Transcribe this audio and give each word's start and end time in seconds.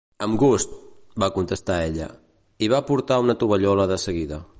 "Amb 0.25 0.37
gust", 0.43 0.71
va 1.23 1.29
contestar 1.35 1.75
ella, 1.89 2.07
i 2.65 2.71
va 2.73 2.81
portar 2.91 3.23
una 3.27 3.37
tovallola 3.45 3.87
de 3.93 4.01
seguida. 4.07 4.41